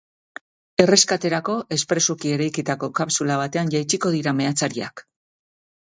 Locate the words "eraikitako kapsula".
2.39-3.39